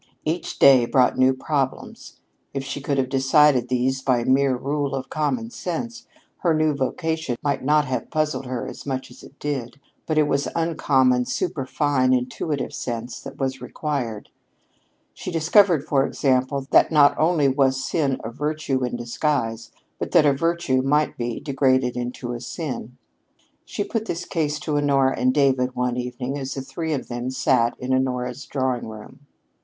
[0.25, 2.21] Each day brought new problems.
[2.55, 7.35] If she could have decided these by mere rule of common sense, her new vocation
[7.43, 9.79] might not have puzzled her as much as it did.
[10.07, 14.29] But it was uncommon, superfine, intuitive sense that was required.
[15.13, 20.25] She discovered, for example, that not only was sin a virtue in disguise, but that
[20.25, 22.97] a virtue might be degraded into a sin.
[23.65, 27.29] She put this case to Honora and David one evening as the three of them
[27.29, 29.27] sat in Honora's drawing room.